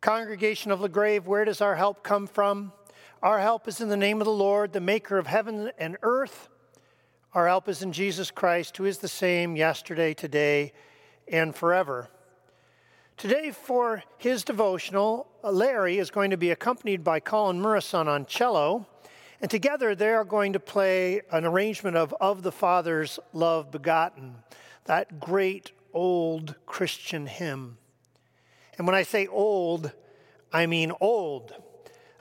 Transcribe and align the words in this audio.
Congregation 0.00 0.70
of 0.70 0.80
LaGrave, 0.80 1.26
where 1.26 1.44
does 1.44 1.60
our 1.60 1.74
help 1.74 2.04
come 2.04 2.28
from? 2.28 2.72
Our 3.20 3.40
help 3.40 3.66
is 3.66 3.80
in 3.80 3.88
the 3.88 3.96
name 3.96 4.20
of 4.20 4.26
the 4.26 4.30
Lord, 4.30 4.72
the 4.72 4.80
maker 4.80 5.18
of 5.18 5.26
heaven 5.26 5.72
and 5.76 5.96
earth. 6.02 6.48
Our 7.34 7.48
help 7.48 7.68
is 7.68 7.82
in 7.82 7.92
Jesus 7.92 8.30
Christ, 8.30 8.76
who 8.76 8.84
is 8.84 8.98
the 8.98 9.08
same 9.08 9.56
yesterday, 9.56 10.14
today, 10.14 10.72
and 11.26 11.52
forever. 11.52 12.10
Today, 13.16 13.50
for 13.50 14.04
his 14.18 14.44
devotional, 14.44 15.26
uh, 15.42 15.50
Larry 15.50 15.98
is 15.98 16.12
going 16.12 16.30
to 16.30 16.36
be 16.36 16.52
accompanied 16.52 17.02
by 17.02 17.18
Colin 17.18 17.60
Murison 17.60 18.06
on 18.06 18.24
cello, 18.24 18.86
and 19.40 19.50
together 19.50 19.96
they 19.96 20.10
are 20.10 20.24
going 20.24 20.52
to 20.52 20.60
play 20.60 21.22
an 21.32 21.44
arrangement 21.44 21.96
of 21.96 22.14
Of 22.20 22.44
the 22.44 22.52
Father's 22.52 23.18
Love 23.32 23.72
Begotten, 23.72 24.36
that 24.84 25.18
great 25.18 25.72
old 25.92 26.54
Christian 26.66 27.26
hymn. 27.26 27.78
And 28.78 28.86
when 28.86 28.94
I 28.94 29.02
say 29.02 29.26
old, 29.26 29.92
I 30.52 30.66
mean 30.66 30.92
old. 31.00 31.52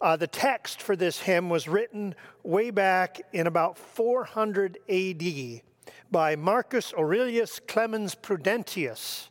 Uh, 0.00 0.16
the 0.16 0.26
text 0.26 0.82
for 0.82 0.96
this 0.96 1.20
hymn 1.20 1.48
was 1.48 1.68
written 1.68 2.14
way 2.42 2.70
back 2.70 3.20
in 3.32 3.46
about 3.46 3.78
400 3.78 4.78
AD 4.88 5.62
by 6.10 6.36
Marcus 6.36 6.92
Aurelius 6.94 7.60
Clemens 7.60 8.14
Prudentius. 8.14 9.28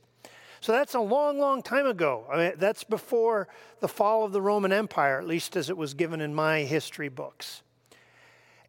So 0.62 0.72
that's 0.72 0.96
a 0.96 1.00
long, 1.00 1.38
long 1.38 1.62
time 1.62 1.86
ago. 1.86 2.26
I 2.32 2.38
mean, 2.38 2.54
that's 2.58 2.84
before 2.84 3.48
the 3.80 3.88
fall 3.88 4.24
of 4.24 4.32
the 4.32 4.42
Roman 4.42 4.72
Empire, 4.72 5.20
at 5.20 5.28
least 5.28 5.56
as 5.56 5.70
it 5.70 5.78
was 5.78 5.94
given 5.94 6.22
in 6.22 6.34
my 6.34 6.62
history 6.62 7.10
books. 7.10 7.62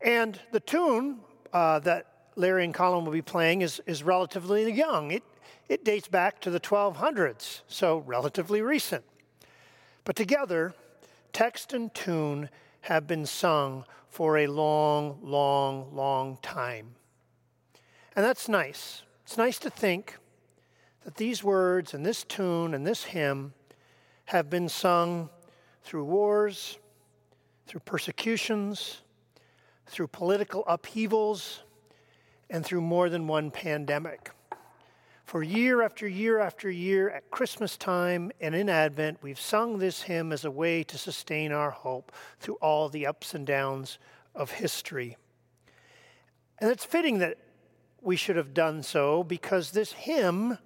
And 0.01 0.39
the 0.53 0.61
tune 0.61 1.21
uh, 1.53 1.79
that 1.81 2.07
Larry 2.37 2.65
and 2.65 2.75
Colin 2.75 3.05
will 3.07 3.13
be 3.13 3.23
playing 3.23 3.63
is, 3.63 3.81
is 3.87 4.03
relatively 4.03 4.71
young. 4.71 5.11
It, 5.11 5.23
it 5.69 5.85
dates 5.85 6.09
back 6.09 6.41
to 6.41 6.51
the 6.51 6.61
1200s, 6.61 7.61
so 7.69 7.99
relatively 7.99 8.63
recent. 8.63 9.05
But 10.05 10.17
together, 10.17 10.75
text 11.33 11.73
and 11.73 11.93
tune 11.95 12.49
have 12.83 13.07
been 13.07 13.27
sung 13.27 13.85
for 14.09 14.39
a 14.39 14.47
long, 14.47 15.19
long, 15.23 15.95
long 15.95 16.39
time. 16.41 16.95
And 18.15 18.25
that's 18.25 18.49
nice. 18.49 19.03
It's 19.25 19.37
nice 19.37 19.59
to 19.59 19.71
think 19.71 20.17
that 21.05 21.17
these 21.17 21.45
words 21.45 21.93
and 21.93 22.07
this 22.07 22.25
tune 22.25 22.73
and 22.75 22.87
this 22.87 23.05
hymn 23.05 23.53
have 24.27 24.49
been 24.49 24.69
sung 24.69 25.29
through 25.83 26.05
wars, 26.05 26.79
through 27.67 27.81
persecutions, 27.81 29.03
through 29.87 30.09
political 30.09 30.65
upheavals, 30.67 31.63
and 32.49 32.65
through 32.65 32.81
more 32.81 33.09
than 33.09 33.27
one 33.27 33.51
pandemic. 33.51 34.31
For 35.27 35.43
year 35.43 35.83
after 35.83 36.07
year 36.07 36.39
after 36.39 36.71
year, 36.71 37.11
at 37.11 37.33
Christmas 37.33 37.77
time 37.77 38.31
and 38.41 38.55
in 38.55 38.69
Advent, 38.69 39.19
we've 39.23 39.41
sung 39.41 39.79
this 39.79 40.03
hymn 40.03 40.31
as 40.31 40.45
a 40.45 40.53
way 40.53 40.85
to 40.85 40.97
sustain 40.97 41.51
our 41.51 41.73
hope 41.73 42.13
through 42.39 42.55
all 42.63 42.89
the 42.89 43.09
ups 43.09 43.35
and 43.35 43.45
downs 43.45 43.99
of 44.37 44.53
history. 44.53 45.17
And 46.61 46.71
it's 46.71 46.85
fitting 46.85 47.19
that 47.19 47.39
we 48.01 48.15
should 48.15 48.37
have 48.37 48.55
done 48.55 48.85
so 48.85 49.25
because 49.25 49.73
this 49.73 49.93
hymn 49.95 50.59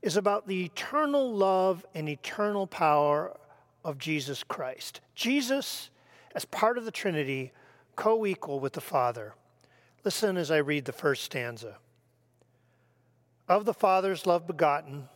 is 0.00 0.16
about 0.16 0.48
the 0.48 0.64
eternal 0.64 1.30
love 1.34 1.84
and 1.94 2.08
eternal 2.08 2.66
power 2.66 3.36
of 3.84 3.98
Jesus 3.98 4.42
Christ. 4.42 5.02
Jesus, 5.14 5.90
as 6.34 6.46
part 6.46 6.78
of 6.78 6.86
the 6.86 6.90
Trinity, 6.90 7.52
co 7.96 8.24
equal 8.24 8.60
with 8.60 8.72
the 8.72 8.80
Father. 8.80 9.34
Listen 10.04 10.38
as 10.38 10.50
I 10.50 10.56
read 10.56 10.86
the 10.86 10.92
first 10.92 11.22
stanza 11.22 11.76
of 13.48 13.64
the 13.64 13.74
Father's 13.74 14.26
love 14.26 14.46
begotten, 14.46 15.08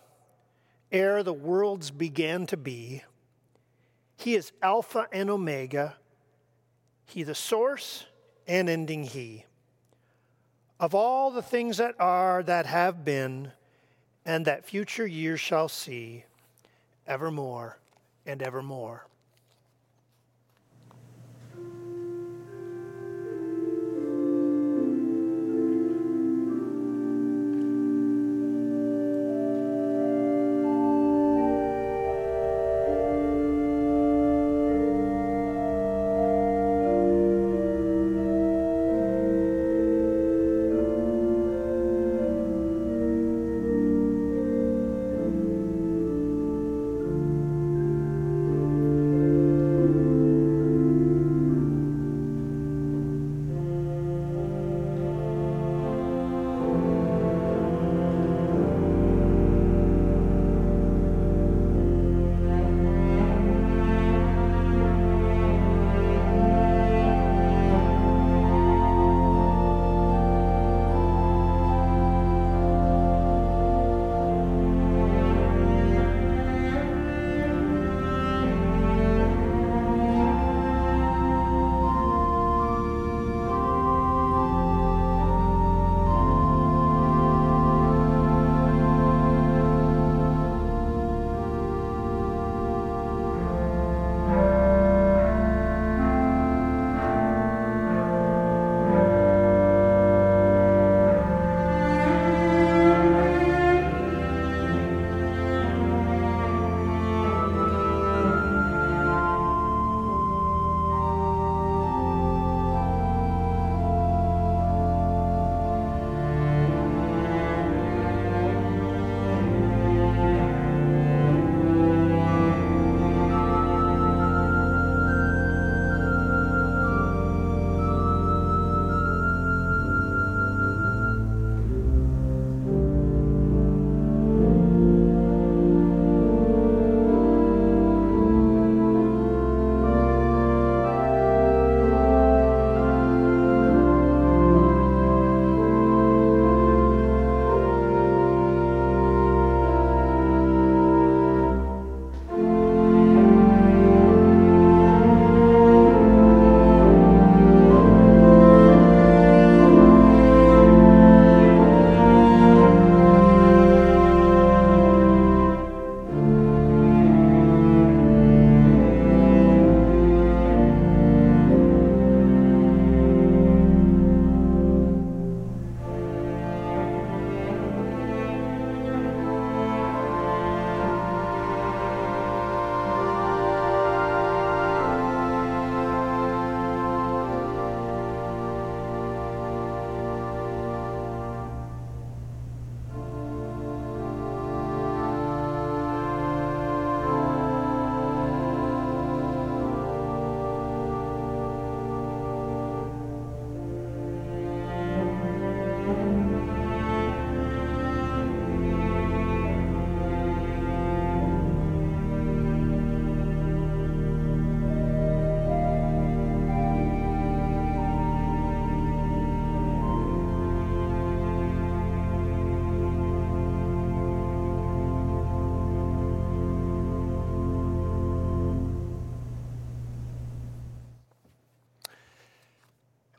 ere 0.92 1.22
the 1.22 1.32
worlds 1.32 1.90
began 1.90 2.46
to 2.46 2.56
be. 2.56 3.02
He 4.16 4.34
is 4.34 4.52
Alpha 4.62 5.06
and 5.12 5.30
Omega, 5.30 5.96
He 7.06 7.22
the 7.22 7.34
source 7.34 8.04
and 8.46 8.68
ending 8.68 9.04
He. 9.04 9.44
Of 10.80 10.94
all 10.94 11.30
the 11.30 11.42
things 11.42 11.78
that 11.78 11.94
are, 11.98 12.42
that 12.44 12.66
have 12.66 13.04
been, 13.04 13.52
and 14.24 14.44
that 14.44 14.64
future 14.64 15.06
years 15.06 15.40
shall 15.40 15.68
see, 15.68 16.24
evermore 17.06 17.78
and 18.26 18.42
evermore. 18.42 19.07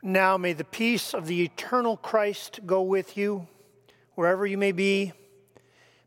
Now 0.02 0.38
may 0.38 0.54
the 0.54 0.64
peace 0.64 1.12
of 1.12 1.26
the 1.26 1.42
eternal 1.42 1.96
Christ 1.96 2.60
go 2.66 2.80
with 2.82 3.16
you, 3.16 3.48
wherever 4.14 4.46
you 4.46 4.56
may 4.56 4.72
be. 4.72 5.12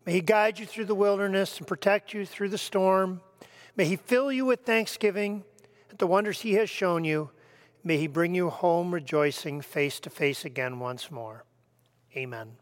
May 0.05 0.13
he 0.13 0.21
guide 0.21 0.57
you 0.59 0.65
through 0.65 0.85
the 0.85 0.95
wilderness 0.95 1.59
and 1.59 1.67
protect 1.67 2.13
you 2.13 2.25
through 2.25 2.49
the 2.49 2.57
storm. 2.57 3.21
May 3.75 3.85
he 3.85 3.95
fill 3.95 4.31
you 4.31 4.45
with 4.45 4.61
thanksgiving 4.61 5.43
at 5.91 5.99
the 5.99 6.07
wonders 6.07 6.41
he 6.41 6.53
has 6.53 6.69
shown 6.69 7.03
you. 7.03 7.29
May 7.83 7.97
he 7.97 8.07
bring 8.07 8.33
you 8.33 8.49
home 8.49 8.93
rejoicing 8.93 9.61
face 9.61 9.99
to 10.01 10.09
face 10.09 10.43
again 10.43 10.79
once 10.79 11.11
more. 11.11 11.43
Amen. 12.15 12.57